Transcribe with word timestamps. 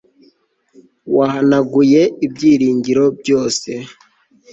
wahanaguye 1.15 2.01
ibyiringiro 2.25 3.03
byose 3.19 3.71